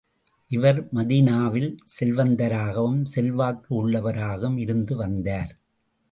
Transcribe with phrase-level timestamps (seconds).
[0.47, 5.53] இவர் மதீனாவில் செல்வந்தராகவும், செல்வாக்கு உள்ளவராகவும் இருந்து வந்தார்.